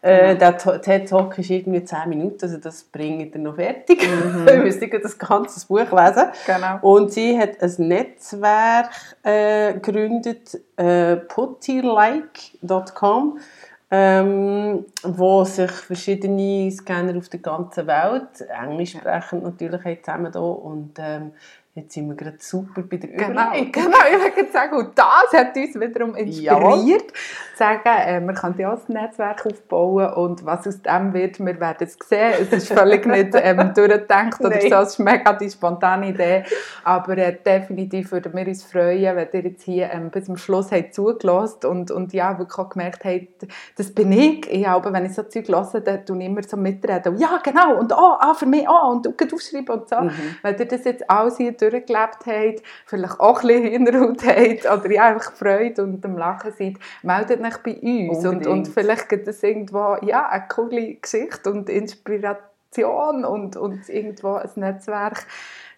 [0.00, 0.38] Äh, mhm.
[0.38, 4.08] der TED-Talk ist irgendwie 10 Minuten, also das bringt er noch fertig.
[4.08, 4.46] Mhm.
[4.50, 6.28] Wir müssen das ganze Buch lesen.
[6.46, 6.78] Genau.
[6.82, 8.92] Und sie hat ein Netzwerk
[9.24, 13.40] äh, gegründet, äh, puttylike.com
[13.90, 20.92] ähm, wo sich verschiedene Scanner auf der ganzen Welt, Englisch sprechend natürlich, zusammen da und
[20.98, 21.32] ähm,
[21.74, 23.70] Jetzt sind wir gerade super bei der genau, Überleitung.
[23.70, 28.58] Genau, ich würde sagen, und das hat uns wiederum inspiriert, zu sagen, äh, wir können
[28.58, 32.32] ja auch ein Netzwerk aufbauen und was aus dem wird, wir werden es sehen.
[32.40, 36.42] Es ist völlig nicht ähm, durchgedacht oder so, es ist mega die spontane Idee,
[36.82, 40.72] aber äh, definitiv würden wir uns freuen, wenn ihr jetzt hier ähm, bis zum Schluss
[40.72, 44.50] habt zugelassen und, und ja, wirklich auch gemerkt habt, das bin ich.
[44.50, 47.18] Ich habe, wenn ich so Zeug höre, dann tue ich immer so mitreden.
[47.18, 50.00] Ja, genau, und oh, ah, für mich auch, oh, und du kannst aufschreiben und so.
[50.00, 50.10] Mhm.
[50.42, 54.92] Wenn ihr das jetzt alles hier durchgelebt habt, vielleicht auch ein bisschen Hinterhalt habt oder
[54.92, 58.24] ja, einfach Freude und am Lachen seid, meldet euch bei uns.
[58.24, 64.34] Und, und vielleicht gibt es irgendwo ja, eine coole Geschichte und Inspiration und, und irgendwo
[64.34, 65.26] ein Netzwerk.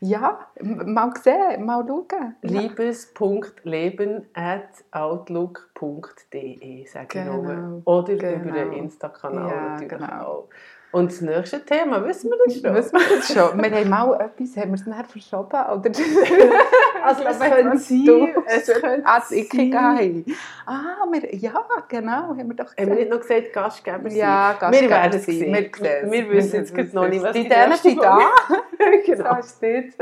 [0.02, 2.34] Ja, mal sehen, mal schauen.
[2.40, 7.82] Liebes.leben at outlook.de, sage genau.
[7.84, 8.42] Oder genau.
[8.42, 10.22] über den Insta-Kanal ja, natürlich genau.
[10.22, 10.48] auch.
[10.92, 12.74] Und das nächste Thema, wissen wir das schon?
[12.74, 13.62] Wissen wir das schon?
[13.62, 15.46] wir haben mal etwas, haben wir es nachher verschoben?
[15.46, 15.90] Oder?
[17.04, 20.24] also es könnte sein, es könnte ah, sein.
[20.66, 22.80] Ah, wir, ja, genau, haben wir doch gesagt.
[22.80, 24.18] Haben wir nicht noch gesagt, Gastgeber sein?
[24.18, 25.40] Ja, Gastgeber wir werden sein.
[25.40, 28.18] Wir, wir wissen jetzt wir noch nicht, was die denen sind da.
[29.06, 29.22] genau.
[29.22, 29.94] Da steht.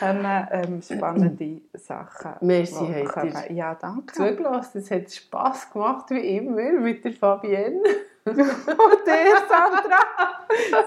[0.00, 2.32] Haben ähm, spannende Sachen.
[2.40, 4.12] Merci, habt Ja, danke.
[4.14, 7.82] Zugelassen, es hat Spass gemacht, wie immer, mit der Fabienne.
[8.26, 10.00] Und dir, Sandra.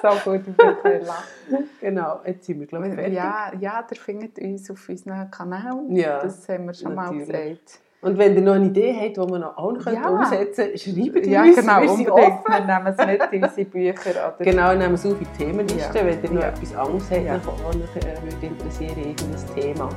[0.02, 1.70] so gut, ich bin lachen.
[1.80, 3.14] Genau, jetzt sind wir, glaube ich, fertig.
[3.14, 5.86] Ja, ja, ihr findet uns auf unseren Kanal.
[5.90, 7.28] Ja, das haben wir schon natürlich.
[7.28, 7.80] mal gesagt.
[8.02, 10.08] Und wenn ihr noch eine Idee habt, die wir noch auch noch ja.
[10.08, 11.56] umsetzen können, schreibt ja, uns.
[11.56, 12.48] Genau, wir unbedingt.
[12.48, 14.10] Wir nehmen es mit in unsere Bücher.
[14.10, 15.98] Oder genau, nehmen es auf die Themenliste.
[15.98, 16.06] Ja.
[16.06, 16.50] Wenn ihr noch ja.
[16.50, 17.40] etwas anderes habt, ja.
[17.44, 19.90] was euch äh, interessiert, irgendein Thema,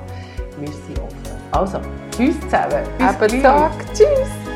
[0.59, 1.41] wir sind offen.
[1.53, 1.79] Also,
[2.11, 2.85] tschüss zusammen.
[2.99, 3.73] Bis Tag.
[3.95, 4.50] Tschüss.